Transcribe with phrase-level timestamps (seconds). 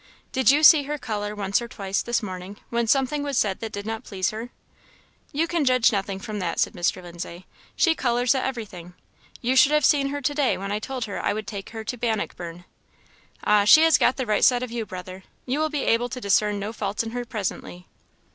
[0.31, 3.71] Did you see her colour once or twice this morning when something was said that
[3.71, 4.49] did not please her?"
[5.31, 7.03] "You can judge nothing from that," said Mr.
[7.03, 8.95] Lindsay; "she colours at everything.
[9.41, 11.83] You should have seen her to day when I told her I would take her
[11.83, 12.65] to Bannockburn."
[13.43, 16.19] "Ah, she has got the right side of you, brother; you will be able to
[16.19, 17.85] discern no faults in her presently."